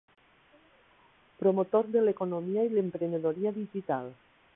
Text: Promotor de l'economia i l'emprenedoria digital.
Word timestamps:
Promotor 1.43 1.91
de 1.97 2.03
l'economia 2.07 2.63
i 2.69 2.73
l'emprenedoria 2.79 3.53
digital. 3.59 4.11